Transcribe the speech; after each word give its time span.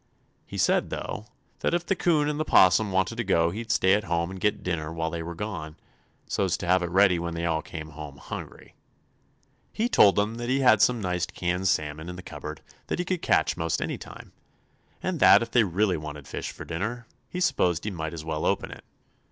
He 0.47 0.57
said, 0.57 0.89
though, 0.89 1.27
that 1.59 1.75
if 1.75 1.85
the 1.85 1.95
'Coon 1.95 2.27
and 2.27 2.39
the 2.39 2.43
'Possum 2.43 2.91
wanted 2.91 3.17
to 3.17 3.23
go 3.23 3.51
he'd 3.51 3.69
stay 3.71 3.93
at 3.93 4.05
home 4.05 4.31
and 4.31 4.41
get 4.41 4.63
dinner 4.63 4.91
while 4.91 5.11
they 5.11 5.21
were 5.21 5.35
gone, 5.35 5.75
so's 6.25 6.57
to 6.57 6.65
have 6.65 6.81
it 6.81 6.89
ready 6.89 7.19
when 7.19 7.35
they 7.35 7.45
all 7.45 7.61
came 7.61 7.89
home 7.89 8.17
hungry. 8.17 8.73
He 9.71 9.87
told 9.87 10.15
them 10.15 10.37
that 10.37 10.49
he 10.49 10.61
had 10.61 10.81
some 10.81 11.01
nice 11.01 11.27
canned 11.27 11.67
salmon 11.67 12.09
in 12.09 12.15
the 12.15 12.23
cupboard 12.23 12.61
that 12.87 12.97
he 12.97 13.05
could 13.05 13.21
catch 13.21 13.55
most 13.55 13.79
any 13.79 13.99
time, 13.99 14.31
and 15.03 15.19
that 15.19 15.43
if 15.43 15.51
they 15.51 15.63
really 15.63 15.97
wanted 15.97 16.27
fish 16.27 16.49
for 16.51 16.65
dinner 16.65 17.05
he 17.29 17.39
s'posed 17.39 17.83
he 17.85 17.91
might 17.91 18.15
as 18.15 18.25
well 18.25 18.43
open 18.47 18.71
it. 18.71 18.83